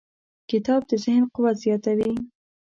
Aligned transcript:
کتاب 0.49 0.81
د 0.89 0.91
ذهن 1.03 1.23
قوت 1.33 1.55
زیاتوي. 1.63 2.11